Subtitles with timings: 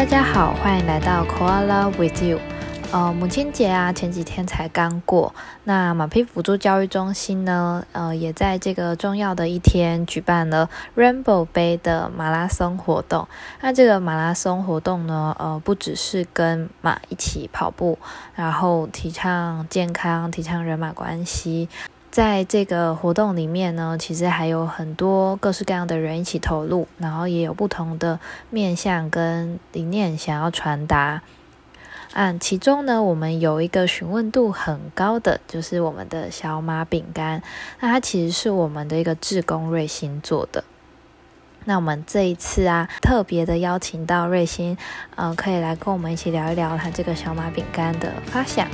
[0.00, 2.40] 大家好，欢迎来到 Koala with you。
[2.90, 5.34] 呃，母亲节啊，前几天才刚过。
[5.64, 13.28] 那马匹辅助教育中心呢，呃，也在这个重要的一天举办了 Rainbow 杯的马拉松活动。
[13.60, 17.98] 那这个马拉松活动呢，呃，不只是跟马一起跑步，
[18.34, 21.68] 然后提倡健康，提倡人马关系。
[22.10, 28.18] 在这个活动里面呢，其实还有很多各式各样的人一起投入，然后也有不同的
[28.50, 31.22] 面向跟理念想要传达。
[32.12, 37.40] 嗯，其中呢，我们有一个询问度很高的，就是我们的小马饼干。
[37.78, 40.64] 那它其实是我们的一个志工瑞星做的。
[41.66, 44.76] 那我们这一次啊，特别的邀请到瑞星，
[45.14, 48.66] 呃，可以来跟我们一起聊一聊它这个小马饼干的发想。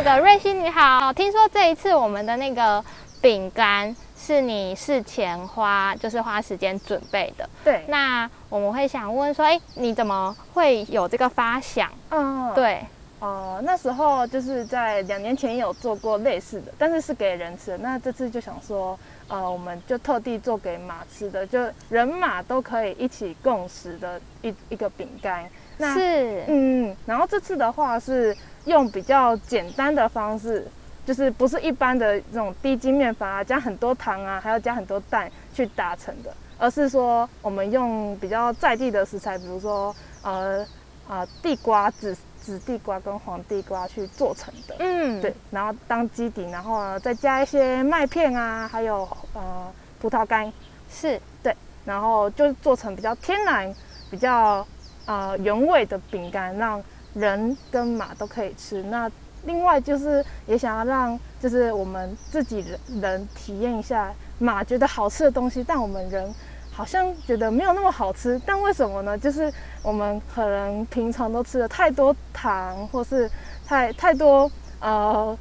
[0.00, 2.82] 那个瑞星你好，听说这一次我们的那个
[3.20, 7.50] 饼干是你事前花，就是花时间准备的。
[7.64, 11.90] 对，那我们会想问说，哎，你怎么会有这个发想？
[12.10, 12.80] 嗯，对，
[13.18, 17.78] 哦，那时候就是在两年前有做过类似的，但是是给人吃的。
[17.78, 18.96] 那这次就想说，
[19.26, 25.50] 呃，我们就特地做给马吃的，就人马都可以一起共食的一一个饼干。
[25.78, 28.36] 是，嗯，然后这次的话是。
[28.64, 30.66] 用比较简单的方式，
[31.06, 40.66] 就是不是一般的这种低筋面粉啊，加很多糖啊，还要加很多蛋去达成的，而是说我们用比较在地的食材，比如说呃
[41.08, 44.76] 啊地瓜、紫紫地瓜跟黄地瓜去做成的。
[44.80, 50.52] 嗯，对，然后当基底，然后呢再加一些麦片啊，还有呃葡萄干，
[50.90, 51.56] 是对，
[51.86, 53.74] 然后就做成比较天然、
[54.10, 54.66] 比较
[55.08, 56.80] 呃原味的饼干，让。
[57.14, 59.10] 人跟马都可以吃，那
[59.44, 66.32] 另外就是也想要让就是我们自己人人体验一下马觉得好吃的东西，但我们人
[66.70, 69.18] 好像觉得没有那么好吃，但为什么呢？
[69.18, 69.52] 就是
[69.82, 73.28] 我们可能平常都吃了太多糖，或是
[73.66, 75.36] 太太多呃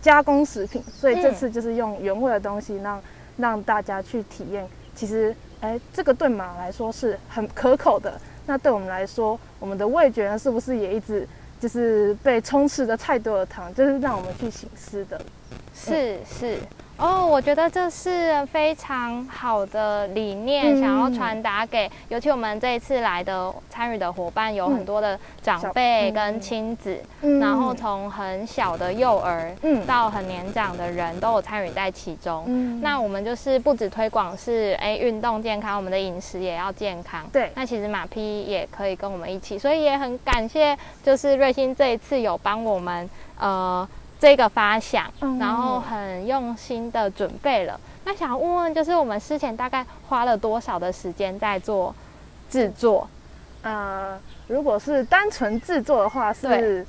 [0.00, 3.02] 加工食品，所以这次就是用原味的东西让
[3.38, 8.20] 让大家去体验，其实哎这个对马来说是很可口的。
[8.46, 11.26] 那对我们来说，我们的味觉呢，是不是也一直
[11.60, 15.20] 就是被充斥着太多的糖，就是让我们去醒思的？
[15.74, 16.58] 是是。
[17.02, 26.96] 哦，我觉得这是非常好的理念，想要传达给，尤其我们这一次来的参与的伙伴有很多的长辈跟亲子，
[27.40, 29.52] 然后从很小的幼儿
[29.84, 32.80] 到很年长的人都有参与在其中。
[32.80, 37.26] 那我们就是不止推广是哎运动健康，我们的饮食也要健康。
[37.32, 43.10] 对，那其实马匹也可以跟我们一起，所以也很感谢，就是瑞星这一次有帮我们
[43.40, 43.88] 呃。
[44.22, 47.80] 这个发想，然后很用心的准备了。
[48.04, 51.92] 那想问问，就是我们之前大概花了多少的时间在做
[52.48, 53.08] 制作？
[53.62, 54.16] 呃，
[54.46, 56.86] 如果是单纯制作的话，是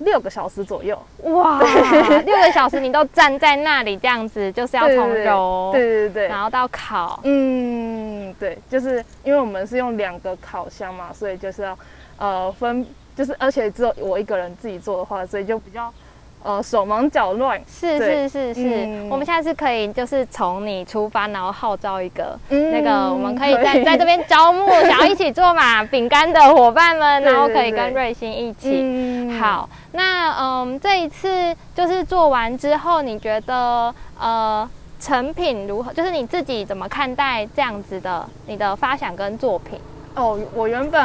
[0.00, 1.02] 六个小时左右。
[1.22, 1.58] 哇，
[2.26, 7.18] 六个小时你都站在那里这样子，就是要从揉，对对对，然后到烤。
[7.24, 11.78] 嗯，对，就是因为我们是用两个烤箱嘛，所以就是要
[12.18, 12.86] 呃分，
[13.16, 15.90] 就是而且只有我一个人自己做的话，所以就比较。
[16.44, 29.38] 呃，手忙脚乱，是是是是，我们现在是可以就是从你出发，然后号召一个那个，我们可以在在这边招募想要一起做嘛饼干的伙伴们，然后可以跟瑞星一起。
[29.38, 35.92] 好，那嗯，这一次就是做完之后，你觉得呃成品如何？
[35.92, 39.78] 就是你自己怎么看待这样子的你的发想跟作品？
[40.16, 41.00] 哦，我原本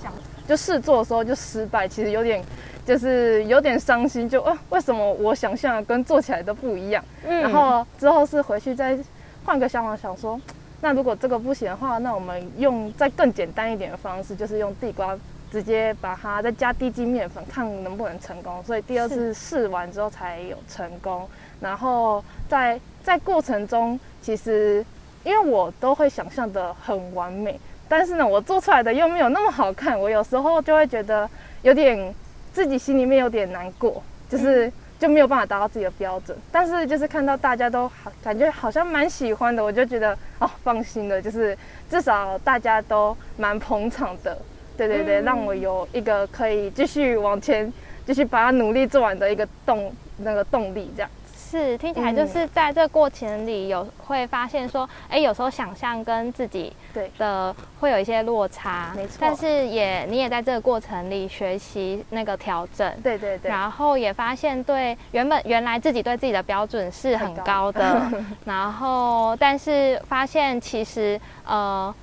[0.00, 0.10] 想
[0.48, 2.42] 就试做的时候就失败，其实有点。
[2.88, 7.04] 就是有点伤心，就啊，为什么我想象的跟做起来都不一样？
[7.26, 8.98] 嗯，然后之后是回去再
[9.44, 10.40] 换个想法，想说，
[10.80, 15.14] 那如果这个不行的话，那我们用再更简单一点的方式，就是用地瓜
[15.52, 18.64] 直接把它再加低筋面粉，看能不能成功。
[18.64, 21.28] 所以第二次试完之后才有成功。
[21.60, 24.82] 然后在在过程中，其实
[25.24, 31.28] 因为我都会想象的很完美，但是呢，我做出来的又没有那么好看，我有时候就会觉得
[31.60, 32.14] 有点。
[32.52, 36.36] 自己心里面有点难过，就是就没有办法达到自己的标准。
[36.50, 41.56] 但是就是看到大家都好，感觉好像蛮喜欢的，我就觉得哦，放心了，就是
[41.90, 44.36] 至少大家都蛮捧场的。
[44.76, 47.72] 对对对，让我有一个可以继续往前，
[48.06, 51.10] 继续把它努力做完的一个动那个动力，这样。
[51.48, 59.16] 是听起来就是在这过程里有会发现说，哎，有时候想象跟自己对的会有一些落差，没错。
[59.18, 63.50] 但是也你也在这个过程里学习那个调整，对对对。
[63.50, 68.02] 然后也发现对原本原来自己对自己的标准是很高的，
[68.44, 71.94] 然后但是发现其实呃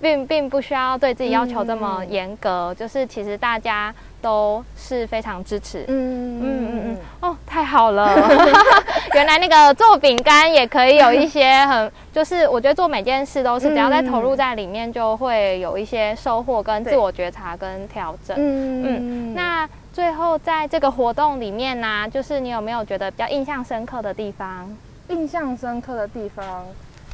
[0.00, 5.84] 并并不需要对自己要求这么严格，就是其实大家都是非常支持。
[5.88, 8.14] 嗯嗯嗯嗯，哦，太好了！
[9.14, 18.36] 原来那个做饼干也可以有一些很，就是我觉得做每件事都是只要在投入在里面，就会有一些收获跟自我觉察跟调整。
[18.38, 24.74] 嗯嗯，那最后在这个活动里面呢，就是你有没有觉得比较印象深刻的地方？
[25.08, 26.64] 印象深刻的地方，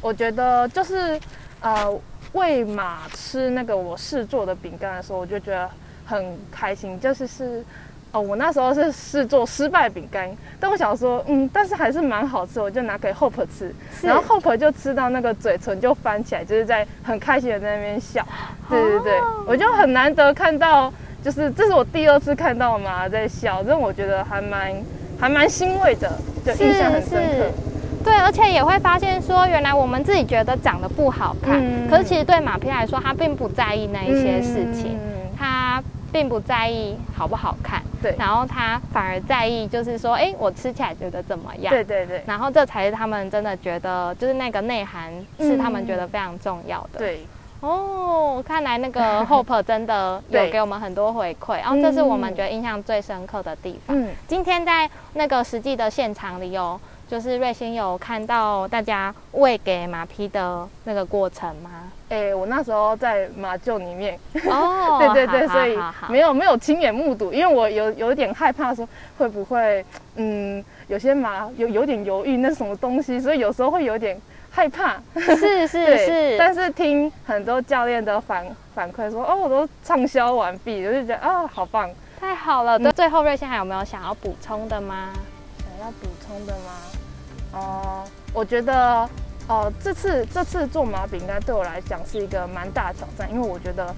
[0.01, 1.19] 我觉得就是
[1.61, 1.93] 呃。
[2.37, 5.67] 喂马吃那个我试做的饼干的时候，我就觉得
[6.05, 6.99] 很开心。
[6.99, 7.63] 就是是，
[8.11, 10.29] 哦，我那时候是试做失败饼干，
[10.59, 13.73] 但我想说，嗯，但是还是蛮好吃，我就拿给 Hope 吃，
[14.03, 18.25] 然后 Hope 就吃到那个嘴唇就翻起来，就是在很开心的在那边笑。
[18.69, 19.13] 对对对，
[19.47, 20.93] 我就很难得看到，
[21.23, 24.71] 就是这是我第二次看到马在笑，这我觉得还蛮
[25.19, 26.11] 还蛮欣慰的，
[26.45, 27.51] 就印象很深刻。
[28.03, 34.97] 对，而且也会发现说，原来我们自己觉得长得不好看，可是其实对马匹来说，他并不在意那一些事情，
[35.37, 41.73] 他并不在意好不好看，对，然后他反而在意就是说，哎，我吃起来觉得怎么样？
[41.73, 46.99] 对对对，然后这才是他们真的觉得，就是那个内涵是他们觉得非常重要的。
[46.99, 47.25] 对，
[47.59, 53.99] 哦，看来那个 Hope 真的有给我们很多回馈，然后这是我们觉得印象最深刻的地方。
[53.99, 56.79] 嗯，今天在那个实际的现场里有。
[57.09, 61.69] 就是瑞星有看到大家喂给马匹的那个过程吗？
[62.09, 64.17] 哎，我那时候在马厩里面
[64.49, 65.77] 哦， 对对对，所以
[66.09, 68.87] 没有没有亲眼目睹，因为我有有点害怕说
[69.17, 74.19] 会不会嗯有些马有有点犹豫那什么东西，所以有时候会有点
[74.49, 74.95] 害怕。
[75.15, 81.89] 是是是，但是听很多教练的反反馈说哦，我都畅销完毕，我就觉得啊好棒，
[82.19, 82.77] 太好了。
[82.77, 85.09] 那最后瑞星还有没有想要补充的吗？
[85.59, 86.71] 想要补充的吗？
[87.53, 88.03] 哦，
[88.33, 89.09] 我觉得，
[89.47, 93.93] 哦，这次这次做麻饼应该对我来讲是一个蛮大的挑战，因为我觉得，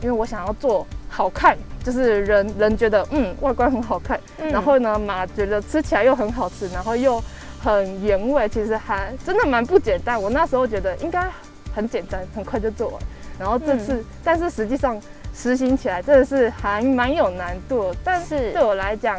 [0.00, 7.22] 因为我想要做好看，就是人 人觉得嗯外观很好看，然后呢马觉得吃起来又很好吃，然后又
[7.60, 10.20] 很原味，其实还真的蛮不简单。
[10.20, 11.28] 我那时候觉得应该
[11.74, 13.02] 很简单，很快就做完。
[13.38, 14.98] 然后这次，但是实际上
[15.34, 17.92] 实行起来真的是还蛮有难度。
[18.04, 19.18] 但是对我来讲，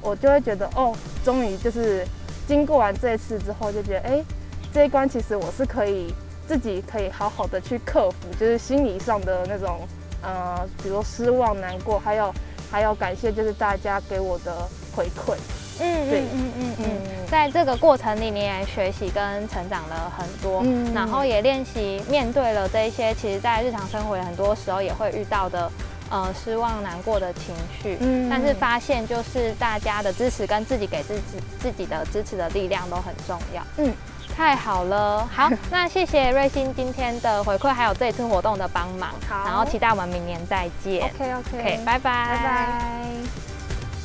[0.00, 2.04] 我就会觉得哦，终于就是。
[2.46, 4.24] 经过完这一次之后，就觉得哎，
[4.72, 6.12] 这一关其实我是可以
[6.46, 9.80] 自己可以好好的去克服，就是心理上的那种
[10.22, 12.34] 呃，比如失望、难过，还有
[12.70, 15.36] 还有感谢，就是大家给我的回馈。
[15.80, 16.84] 嗯，对，嗯嗯嗯，
[17.28, 20.62] 在这个过程里，你也学习跟成长了很多，
[20.94, 25.70] 然后也练习面对了这一些，其实在日常生活很多时候也会遇到的。
[26.14, 27.52] 呃，失望、难过的情
[27.82, 31.22] 绪，嗯，但是发现就是大家的支持跟自己给自己
[31.58, 33.92] 自己的支持的力量都很重要，嗯，
[34.36, 42.28] 太好了，好， 那谢谢瑞欣今天的回馈，还有这一次活动的帮忙，好，然后期待我们明年再见，OK OK，拜拜。
[42.28, 43.02] 拜拜，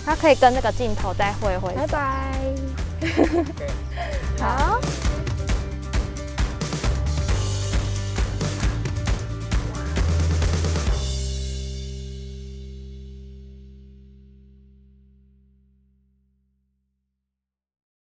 [0.04, 2.34] 他可以跟那个镜头再会会，拜拜，
[4.42, 4.80] 好。